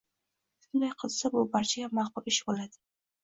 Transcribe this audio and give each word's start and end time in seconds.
Shunday 0.65 0.93
qilsa, 1.03 1.29
bu 1.35 1.43
barchaga 1.57 1.91
ma’qul 1.99 2.31
ish 2.33 2.39
bo‘ladi. 2.49 2.81